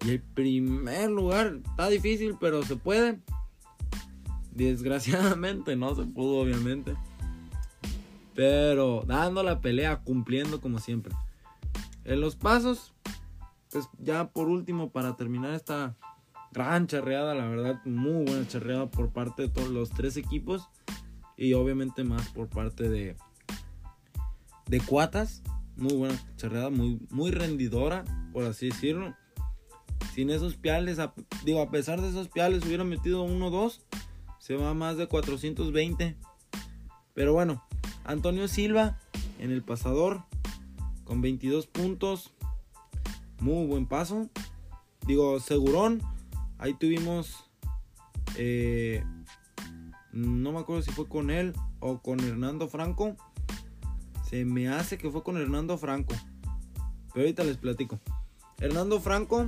Y 0.05 0.09
el 0.09 0.21
primer 0.21 1.09
lugar 1.09 1.61
está 1.63 1.87
difícil, 1.87 2.35
pero 2.37 2.61
se 2.63 2.75
puede. 2.75 3.21
Desgraciadamente 4.51 5.77
no 5.77 5.95
se 5.95 6.03
pudo, 6.03 6.41
obviamente. 6.41 6.93
Pero 8.35 9.03
dando 9.07 9.43
la 9.43 9.61
pelea, 9.61 10.01
cumpliendo 10.01 10.59
como 10.59 10.79
siempre. 10.79 11.15
En 12.03 12.19
los 12.19 12.35
pasos, 12.35 12.93
pues 13.71 13.87
ya 13.99 14.27
por 14.27 14.49
último, 14.49 14.91
para 14.91 15.15
terminar 15.15 15.53
esta 15.53 15.95
gran 16.51 16.87
charreada, 16.87 17.33
la 17.33 17.47
verdad, 17.47 17.79
muy 17.85 18.25
buena 18.25 18.45
charreada 18.45 18.91
por 18.91 19.13
parte 19.13 19.43
de 19.43 19.49
todos 19.49 19.69
los 19.69 19.89
tres 19.89 20.17
equipos. 20.17 20.67
Y 21.37 21.53
obviamente 21.53 22.03
más 22.03 22.27
por 22.29 22.49
parte 22.49 22.89
de, 22.89 23.15
de 24.67 24.79
Cuatas. 24.81 25.43
Muy 25.75 25.93
buena 25.93 26.15
charreada, 26.37 26.69
muy, 26.69 26.99
muy 27.09 27.31
rendidora, 27.31 28.05
por 28.31 28.45
así 28.45 28.69
decirlo. 28.69 29.15
Sin 30.13 30.29
esos 30.29 30.55
piales, 30.55 30.99
digo, 31.43 31.61
a 31.61 31.69
pesar 31.69 32.01
de 32.01 32.09
esos 32.09 32.29
piales, 32.29 32.65
hubiera 32.65 32.83
metido 32.83 33.23
uno 33.23 33.47
o 33.47 33.51
dos 33.51 33.85
se 34.45 34.55
va 34.55 34.69
a 34.69 34.73
más 34.75 34.95
de 34.97 35.07
420. 35.07 36.15
Pero 37.15 37.33
bueno, 37.33 37.65
Antonio 38.03 38.47
Silva 38.47 38.99
en 39.39 39.49
el 39.51 39.63
pasador 39.63 40.23
con 41.03 41.21
22 41.21 41.65
puntos. 41.65 42.31
Muy 43.39 43.65
buen 43.65 43.87
paso. 43.87 44.29
Digo, 45.07 45.39
Segurón. 45.39 46.03
Ahí 46.59 46.75
tuvimos... 46.75 47.49
Eh, 48.37 49.03
no 50.11 50.51
me 50.51 50.59
acuerdo 50.59 50.83
si 50.83 50.91
fue 50.91 51.07
con 51.07 51.31
él 51.31 51.53
o 51.79 52.03
con 52.03 52.19
Hernando 52.19 52.67
Franco. 52.67 53.15
Me 54.43 54.67
hace 54.67 54.97
que 54.97 55.09
fue 55.09 55.23
con 55.23 55.37
Hernando 55.37 55.77
Franco. 55.77 56.13
Pero 57.13 57.25
ahorita 57.25 57.43
les 57.43 57.57
platico. 57.57 57.99
Hernando 58.59 58.99
Franco, 58.99 59.47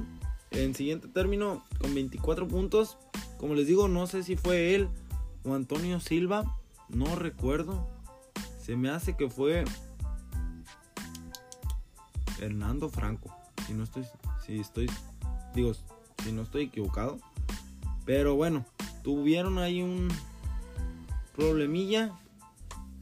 en 0.52 0.76
siguiente 0.76 1.08
término, 1.08 1.64
con 1.80 1.94
24 1.94 2.48
puntos. 2.48 2.98
Como 3.38 3.56
les 3.56 3.68
digo, 3.68 3.88
no 3.88 4.08
sé 4.08 4.24
si 4.24 4.36
fue 4.38 4.76
él 4.76 4.88
o 5.44 5.54
Antonio 5.54 6.00
Silva. 6.00 6.58
No 6.90 7.16
recuerdo. 7.16 7.88
Se 8.62 8.76
me 8.76 8.90
hace 8.90 9.16
que 9.16 9.30
fue 9.30 9.66
Hernando 12.40 12.90
Franco. 12.90 13.36
Si 13.66 13.74
no 13.74 13.84
estoy. 13.84 14.06
Si 14.46 14.60
estoy. 14.60 14.90
Digo, 15.54 15.74
si 16.24 16.32
no 16.32 16.44
estoy 16.44 16.66
equivocado. 16.66 17.18
Pero 18.06 18.36
bueno, 18.36 18.66
tuvieron 19.04 19.58
ahí 19.58 19.82
un 19.82 20.08
problemilla. 21.36 22.18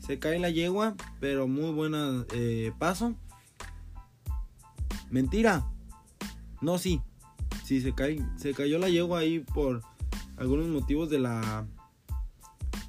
Se 0.06 0.20
cae 0.20 0.38
la 0.38 0.52
yegua, 0.52 0.96
pero 1.20 1.48
muy 1.48 1.72
buena 1.72 2.26
eh, 2.34 2.72
paso. 2.78 3.16
Mentira. 5.10 5.66
No, 6.62 6.78
sí. 6.78 7.02
Sí, 7.64 7.82
se, 7.82 7.94
cae, 7.94 8.24
se 8.38 8.54
cayó 8.54 8.78
la 8.78 8.90
yegua 8.90 9.20
ahí 9.20 9.40
por 9.40 9.82
algunos 10.38 10.68
motivos 10.68 11.10
de 11.10 11.18
la 11.18 11.66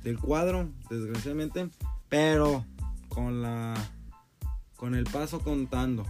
del 0.03 0.19
cuadro, 0.19 0.69
desgraciadamente. 0.91 1.71
Pero 2.11 2.67
con 3.09 3.41
la 3.41 3.75
con 4.77 4.95
el 4.95 5.05
paso 5.05 5.41
contando, 5.41 6.05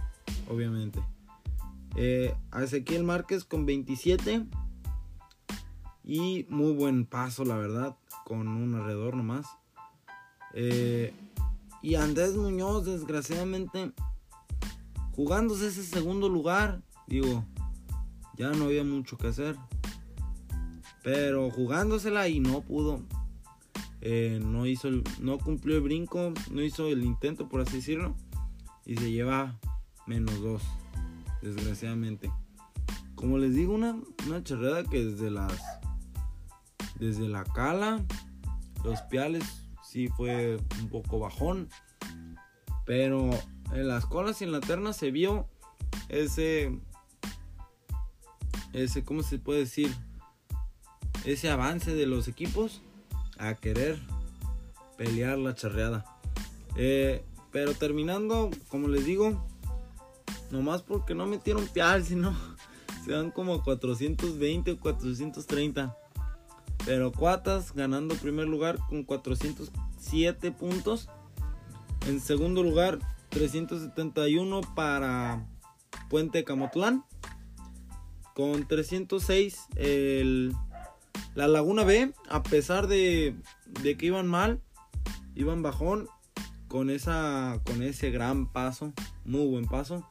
obviamente. 0.49 0.99
Eh, 1.95 2.35
Ezequiel 2.61 3.05
Márquez 3.05 3.45
con 3.45 3.65
27. 3.65 4.45
Y 6.03 6.45
muy 6.49 6.73
buen 6.73 7.05
paso, 7.05 7.45
la 7.45 7.55
verdad. 7.55 7.95
Con 8.25 8.49
un 8.49 8.75
alrededor 8.75 9.15
nomás. 9.15 9.47
Eh, 10.59 11.13
y 11.83 11.93
Andrés 11.93 12.35
Muñoz, 12.35 12.83
desgraciadamente, 12.85 13.91
jugándose 15.15 15.67
ese 15.67 15.83
segundo 15.83 16.29
lugar. 16.29 16.81
Digo, 17.05 17.45
ya 18.35 18.49
no 18.49 18.65
había 18.65 18.83
mucho 18.83 19.19
que 19.19 19.27
hacer. 19.27 19.55
Pero 21.03 21.51
jugándosela 21.51 22.27
y 22.27 22.39
no 22.39 22.61
pudo. 22.61 23.03
Eh, 24.01 24.39
no 24.43 24.65
hizo 24.65 24.89
no 25.19 25.37
cumplió 25.37 25.75
el 25.75 25.83
brinco, 25.83 26.33
no 26.51 26.61
hizo 26.63 26.87
el 26.87 27.03
intento 27.03 27.47
por 27.47 27.61
así 27.61 27.77
decirlo. 27.77 28.15
Y 28.83 28.95
se 28.95 29.11
lleva 29.11 29.59
menos 30.07 30.41
dos 30.41 30.63
desgraciadamente. 31.43 32.31
Como 33.13 33.37
les 33.37 33.53
digo, 33.53 33.75
una, 33.75 33.95
una 34.25 34.43
que 34.89 35.05
desde 35.05 35.29
las. 35.29 35.53
Desde 36.99 37.27
la 37.29 37.43
cala, 37.43 38.03
los 38.83 38.99
piales, 39.03 39.66
fue 40.07 40.57
un 40.79 40.89
poco 40.89 41.19
bajón. 41.19 41.69
Pero 42.85 43.31
en 43.73 43.87
las 43.87 44.05
colas 44.05 44.41
y 44.41 44.45
en 44.45 44.51
la 44.51 44.59
terna 44.59 44.93
se 44.93 45.11
vio 45.11 45.47
ese. 46.09 46.79
Ese, 48.73 49.03
¿cómo 49.03 49.23
se 49.23 49.39
puede 49.39 49.61
decir? 49.61 49.91
Ese 51.25 51.49
avance 51.49 51.95
de 51.95 52.05
los 52.05 52.27
equipos 52.27 52.81
a 53.39 53.55
querer 53.55 53.99
pelear 54.97 55.37
la 55.37 55.55
charreada. 55.55 56.05
Eh, 56.75 57.25
pero 57.51 57.73
terminando, 57.73 58.51
como 58.69 58.87
les 58.87 59.03
digo, 59.05 59.43
Nomás 60.51 60.81
porque 60.81 61.13
no 61.13 61.25
metieron 61.25 61.67
pial, 61.67 62.03
sino 62.05 62.35
se 63.03 63.11
dan 63.11 63.31
como 63.31 63.63
420 63.63 64.71
o 64.71 64.79
430. 64.79 65.95
Pero 66.85 67.11
Cuatas 67.11 67.73
ganando 67.73 68.15
primer 68.15 68.47
lugar 68.47 68.77
con 68.89 69.03
407 69.97 70.51
puntos. 70.51 71.09
En 72.07 72.19
segundo 72.19 72.63
lugar, 72.63 72.99
371 73.29 74.61
para 74.75 75.45
Puente 76.09 76.43
Camotlán. 76.43 77.03
Con 78.33 78.67
306 78.67 79.67
el, 79.75 80.53
la 81.33 81.47
Laguna 81.47 81.83
B, 81.83 82.13
a 82.29 82.43
pesar 82.43 82.87
de, 82.87 83.35
de 83.81 83.97
que 83.97 84.05
iban 84.05 84.27
mal, 84.27 84.61
iban 85.33 85.63
bajón 85.63 86.07
con, 86.67 86.91
esa, 86.91 87.59
con 87.65 87.81
ese 87.81 88.11
gran 88.11 88.51
paso, 88.51 88.93
muy 89.25 89.47
buen 89.47 89.65
paso 89.65 90.07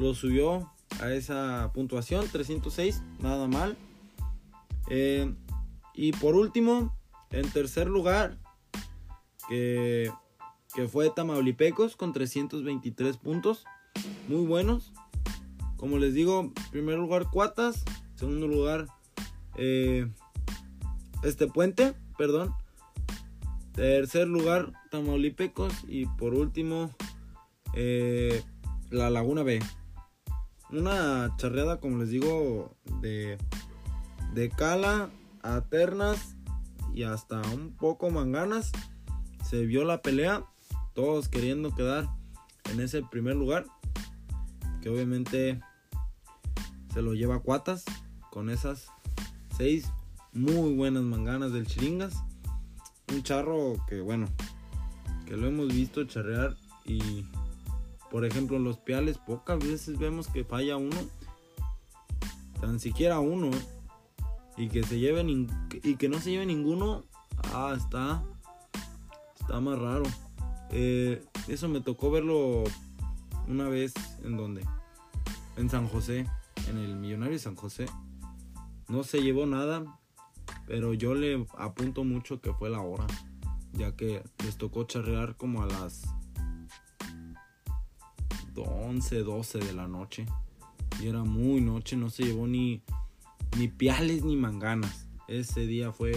lo 0.00 0.14
subió 0.14 0.72
a 1.00 1.12
esa 1.12 1.70
puntuación, 1.74 2.26
306, 2.26 3.02
nada 3.20 3.46
mal. 3.46 3.76
Eh, 4.88 5.32
y 5.94 6.12
por 6.12 6.34
último, 6.34 6.96
en 7.30 7.48
tercer 7.50 7.86
lugar, 7.86 8.38
que, 9.50 10.10
fue 10.90 11.10
Tamaulipecos 11.10 11.96
con 11.96 12.14
323 12.14 13.18
puntos, 13.18 13.64
muy 14.28 14.46
buenos. 14.46 14.94
Como 15.76 15.98
les 15.98 16.14
digo, 16.14 16.52
primer 16.70 16.98
lugar 16.98 17.26
Cuatas, 17.30 17.84
segundo 18.14 18.46
lugar 18.46 18.86
eh, 19.56 20.10
este 21.22 21.46
puente, 21.46 21.94
perdón. 22.16 22.54
Tercer 23.72 24.26
lugar 24.26 24.72
Tamaulipecos 24.90 25.74
y 25.86 26.06
por 26.06 26.32
último 26.32 26.90
eh, 27.74 28.42
la 28.90 29.10
Laguna 29.10 29.42
B 29.42 29.60
una 30.72 31.34
charreada, 31.36 31.80
como 31.80 31.98
les 31.98 32.10
digo, 32.10 32.76
de, 33.00 33.38
de 34.34 34.50
cala 34.50 35.10
a 35.42 35.62
ternas 35.62 36.36
y 36.94 37.02
hasta 37.04 37.40
un 37.52 37.74
poco 37.76 38.10
manganas. 38.10 38.72
Se 39.50 39.66
vio 39.66 39.84
la 39.84 40.00
pelea, 40.00 40.44
todos 40.94 41.28
queriendo 41.28 41.74
quedar 41.74 42.08
en 42.70 42.80
ese 42.80 43.02
primer 43.02 43.34
lugar, 43.34 43.66
que 44.80 44.88
obviamente 44.88 45.60
se 46.94 47.02
lo 47.02 47.14
lleva 47.14 47.40
Cuatas 47.40 47.84
con 48.30 48.48
esas 48.48 48.86
seis 49.56 49.90
muy 50.32 50.74
buenas 50.74 51.02
manganas 51.02 51.52
del 51.52 51.66
Chiringas. 51.66 52.14
Un 53.12 53.24
charro 53.24 53.74
que, 53.88 54.00
bueno, 54.00 54.28
que 55.26 55.36
lo 55.36 55.48
hemos 55.48 55.68
visto 55.68 56.04
charrear 56.04 56.56
y 56.84 57.24
por 58.10 58.24
ejemplo, 58.24 58.58
los 58.58 58.76
piales, 58.76 59.18
pocas 59.18 59.58
veces 59.60 59.96
vemos 59.96 60.26
que 60.26 60.44
falla 60.44 60.76
uno. 60.76 60.96
Tan 62.60 62.80
siquiera 62.80 63.20
uno. 63.20 63.50
Y 64.56 64.68
que 64.68 64.82
se 64.82 64.98
lleven 64.98 65.48
y 65.82 65.96
que 65.96 66.08
no 66.08 66.18
se 66.18 66.30
lleve 66.30 66.44
ninguno. 66.44 67.04
Ah, 67.54 67.74
está. 67.76 68.24
Está 69.50 69.60
más 69.60 69.80
raro. 69.80 70.04
Eh, 70.70 71.24
eso 71.48 71.68
me 71.68 71.80
tocó 71.80 72.12
verlo 72.12 72.62
una 73.48 73.68
vez 73.68 73.92
en 74.22 74.36
donde. 74.36 74.64
En 75.56 75.68
San 75.68 75.88
José. 75.88 76.24
En 76.68 76.78
el 76.78 76.94
Millonario 76.94 77.36
San 77.36 77.56
José. 77.56 77.86
No 78.86 79.02
se 79.02 79.22
llevó 79.22 79.46
nada. 79.46 79.98
Pero 80.68 80.94
yo 80.94 81.14
le 81.14 81.48
apunto 81.58 82.04
mucho 82.04 82.40
que 82.40 82.52
fue 82.52 82.70
la 82.70 82.80
hora. 82.80 83.08
Ya 83.72 83.96
que 83.96 84.22
les 84.44 84.56
tocó 84.56 84.84
charrear 84.84 85.36
como 85.36 85.64
a 85.64 85.66
las 85.66 86.02
11, 88.54 89.18
12 89.24 89.58
de 89.58 89.72
la 89.72 89.88
noche. 89.88 90.26
Y 91.02 91.08
era 91.08 91.24
muy 91.24 91.60
noche, 91.60 91.96
no 91.96 92.08
se 92.08 92.22
llevó 92.22 92.46
ni, 92.46 92.84
ni 93.58 93.66
piales 93.66 94.22
ni 94.22 94.36
manganas. 94.36 95.08
Ese 95.26 95.66
día 95.66 95.90
fue 95.90 96.12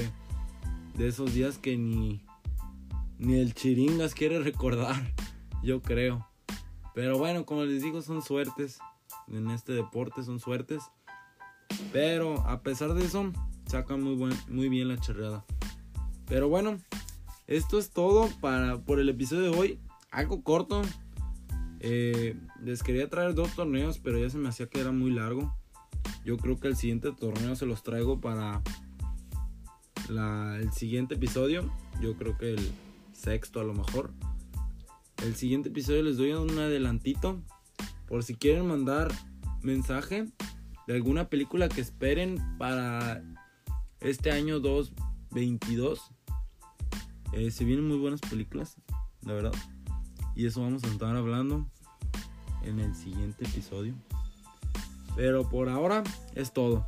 de 0.96 1.08
esos 1.08 1.34
días 1.34 1.58
que 1.58 1.78
ni, 1.78 2.22
ni 3.18 3.36
el 3.36 3.54
chiringas 3.54 4.14
quiere 4.14 4.40
recordar, 4.40 4.96
yo 5.64 5.82
creo. 5.82 6.28
Pero 6.94 7.18
bueno, 7.18 7.46
como 7.46 7.64
les 7.64 7.82
digo, 7.82 8.02
son 8.02 8.22
suertes. 8.22 8.80
En 9.28 9.50
este 9.50 9.74
deporte 9.74 10.24
son 10.24 10.40
suertes. 10.40 10.84
Pero 11.92 12.42
a 12.48 12.62
pesar 12.62 12.94
de 12.94 13.06
eso, 13.06 13.32
saca 13.66 13.98
muy, 13.98 14.16
buen, 14.16 14.34
muy 14.48 14.70
bien 14.70 14.88
la 14.88 15.00
charreada. 15.00 15.46
Pero 16.28 16.50
bueno, 16.50 16.78
esto 17.48 17.80
es 17.80 17.90
todo 17.90 18.30
para, 18.42 18.80
por 18.80 19.00
el 19.00 19.10
episodio 19.10 19.52
de 19.52 19.58
hoy. 19.58 19.80
Algo 20.12 20.44
corto, 20.44 20.84
eh, 21.80 22.38
les 22.62 22.84
quería 22.84 23.10
traer 23.10 23.34
dos 23.34 23.56
torneos, 23.56 24.00
pero 24.00 24.20
ya 24.20 24.30
se 24.30 24.38
me 24.38 24.50
hacía 24.50 24.68
que 24.68 24.80
era 24.80 24.92
muy 24.92 25.12
largo. 25.12 25.56
Yo 26.24 26.38
creo 26.38 26.60
que 26.60 26.68
el 26.68 26.76
siguiente 26.76 27.12
torneo 27.12 27.56
se 27.56 27.66
los 27.66 27.84
traigo 27.84 28.22
para 28.22 28.62
el 30.10 30.72
siguiente 30.72 31.16
episodio. 31.16 31.72
Yo 32.02 32.16
creo 32.16 32.38
que 32.38 32.54
el 32.54 32.72
sexto 33.14 33.60
a 33.60 33.64
lo 33.64 33.74
mejor. 33.74 34.14
El 35.24 35.36
siguiente 35.36 35.70
episodio 35.70 36.04
les 36.04 36.18
doy 36.18 36.34
un 36.34 36.58
adelantito. 36.58 37.42
Por 38.08 38.24
si 38.24 38.36
quieren 38.36 38.68
mandar 38.68 39.12
mensaje 39.62 40.28
de 40.88 40.94
alguna 40.94 41.30
película 41.30 41.70
que 41.70 41.82
esperen 41.82 42.40
para 42.58 43.24
este 44.02 44.32
año 44.32 44.60
2022. 44.60 46.12
Eh, 47.34 47.52
se 47.52 47.64
vienen 47.64 47.88
muy 47.88 47.98
buenas 47.98 48.22
películas, 48.22 48.76
la 49.22 49.34
verdad. 49.34 49.54
Y 50.36 50.46
eso 50.46 50.62
vamos 50.62 50.84
a 50.84 50.88
estar 50.88 51.16
hablando 51.16 51.70
en 52.64 52.80
el 52.80 52.94
siguiente 52.96 53.46
episodio. 53.46 53.96
Pero 55.16 55.48
por 55.50 55.70
ahora 55.70 56.04
es 56.36 56.52
todo. 56.54 56.88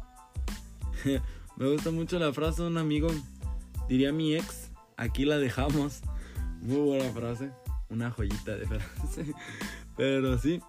Me 1.57 1.71
gusta 1.71 1.91
mucho 1.91 2.19
la 2.19 2.33
frase 2.33 2.63
de 2.63 2.67
un 2.67 2.77
amigo. 2.77 3.07
Diría 3.87 4.11
mi 4.11 4.35
ex, 4.35 4.71
aquí 4.97 5.25
la 5.25 5.37
dejamos. 5.37 6.01
Muy 6.65 6.77
buena 6.77 7.11
frase. 7.11 7.51
Una 7.89 8.09
joyita 8.09 8.55
de 8.55 8.65
frase. 8.65 9.33
Pero 9.95 10.39
sí, 10.39 10.59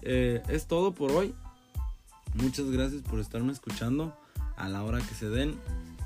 eh, 0.00 0.42
es 0.48 0.66
todo 0.66 0.94
por 0.94 1.12
hoy. 1.12 1.34
Muchas 2.34 2.70
gracias 2.70 3.02
por 3.02 3.20
estarme 3.20 3.52
escuchando 3.52 4.16
a 4.56 4.70
la 4.70 4.82
hora 4.82 4.98
que 4.98 5.14
se 5.14 5.28
den. 5.28 5.60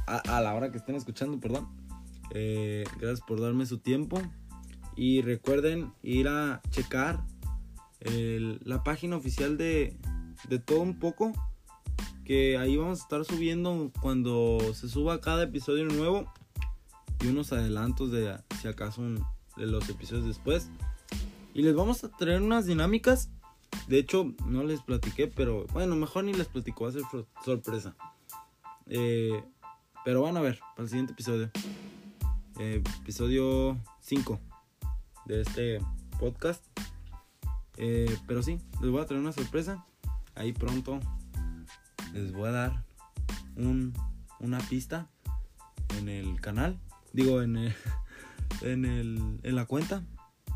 A, 0.09 0.41
la 0.41 0.53
hora 0.53 0.73
que 0.73 0.79
estén 0.79 0.97
escuchando, 0.97 1.39
perdón. 1.39 1.69
Eh, 2.31 2.83
gracias 2.99 3.21
por 3.21 3.41
darme 3.41 3.67
su 3.67 3.79
tiempo. 3.79 4.21
Y 4.97 5.23
recuerden 5.23 5.93
ir 6.03 6.27
a 6.27 6.61
checar 6.71 7.23
la 8.01 8.83
página 8.83 9.17
oficial 9.17 9.57
de, 9.57 9.97
de 10.49 10.59
todo 10.59 10.81
un 10.81 10.99
poco. 10.99 11.33
que 12.25 12.59
ahí 12.59 12.77
vamos 12.77 12.99
a 12.99 13.03
estar 13.03 13.25
subiendo 13.25 13.93
cuando 14.01 14.59
se 14.75 14.89
suba 14.89 15.21
cada 15.21 15.45
episodio 15.45 15.85
nuevo 15.85 16.33
y 17.21 17.29
unos 17.29 17.53
adelantos 17.53 18.11
de 18.11 18.39
si 18.61 18.67
acaso 18.67 19.03
de 19.57 19.66
los 19.66 19.88
episodios 19.88 20.27
después. 20.27 20.69
Y 21.55 21.62
les 21.62 21.75
vamos 21.75 22.05
a 22.05 22.11
traer 22.11 22.42
unas 22.42 22.66
dinámicas. 22.66 23.31
De 23.88 23.99
hecho, 23.99 24.35
no 24.47 24.62
les 24.62 24.83
platiqué, 24.83 25.27
pero 25.27 25.66
bueno, 25.73 25.97
mejor 25.97 26.25
ni 26.25 26.33
les 26.33 26.49
platico, 26.49 26.85
va 26.85 26.90
a 26.90 26.92
ser 26.92 27.03
sorpresa. 27.45 27.97
Eh, 28.87 29.42
pero 30.05 30.23
van 30.23 30.37
a 30.37 30.40
ver 30.40 30.61
para 30.75 30.85
el 30.85 30.88
siguiente 30.88 31.12
episodio. 31.12 31.51
Eh, 32.59 32.83
episodio 33.01 33.77
5 34.01 34.40
de 35.27 35.40
este 35.42 35.81
podcast. 36.19 36.64
Eh, 37.77 38.16
pero 38.27 38.42
sí, 38.42 38.61
les 38.81 38.90
voy 38.90 39.01
a 39.01 39.07
traer 39.07 39.21
una 39.21 39.33
sorpresa. 39.33 39.85
Ahí 40.35 40.53
pronto 40.53 41.01
les 42.12 42.33
voy 42.33 42.49
a 42.49 42.53
dar 42.53 42.85
un, 43.57 43.92
una 44.40 44.59
pista 44.59 45.09
en 45.99 46.09
el 46.09 46.40
canal. 46.40 46.79
Digo, 47.12 47.42
en, 47.42 47.57
en, 48.63 48.85
el, 48.85 49.41
en 49.43 49.55
la 49.55 49.67
cuenta 49.67 50.05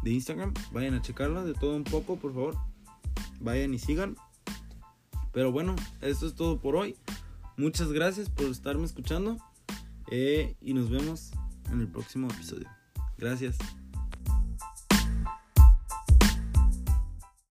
de 0.03 0.11
Instagram. 0.13 0.55
Vayan 0.73 0.95
a 0.95 1.03
checarla 1.03 1.45
de 1.45 1.55
todo 1.55 1.77
un 1.77 1.85
poco, 1.85 2.17
por 2.17 2.33
favor. 2.33 2.57
Vayan 3.41 3.75
y 3.75 3.79
sigan. 3.79 4.17
Pero 5.33 5.53
bueno, 5.53 5.77
esto 6.01 6.27
es 6.27 6.35
todo 6.35 6.61
por 6.61 6.77
hoy. 6.77 6.97
Muchas 7.57 7.93
gracias 7.93 8.29
por 8.31 8.47
estarme 8.47 8.85
escuchando. 8.85 9.39
Eh, 10.11 10.57
y 10.61 10.75
nos 10.75 10.91
vemos 10.91 11.31
en 11.71 11.81
el 11.81 11.89
próximo 11.89 12.29
episodio. 12.29 12.69
Gracias. 13.17 13.59